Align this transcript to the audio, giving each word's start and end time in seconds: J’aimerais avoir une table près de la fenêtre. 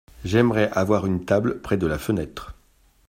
J’aimerais 0.25 0.71
avoir 0.71 1.05
une 1.05 1.25
table 1.25 1.61
près 1.61 1.77
de 1.77 1.85
la 1.85 1.99
fenêtre. 1.99 2.55